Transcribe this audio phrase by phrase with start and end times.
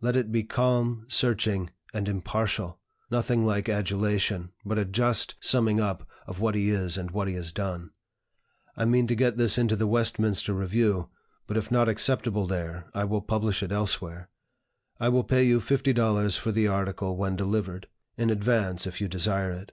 [0.00, 6.08] Let it be calm, searching, and impartial; nothing like adulation, but a just summing up
[6.26, 7.90] of what he is and what he has done.
[8.76, 11.08] I mean to get this into the 'Westminster Review,'
[11.46, 14.28] but if not acceptable there, I will publish it elsewhere.
[14.98, 19.06] I will pay you fifty dollars for the article when delivered; in advance, if you
[19.06, 19.70] desire it.